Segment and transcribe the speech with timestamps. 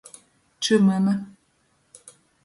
[0.61, 1.13] Čymyni.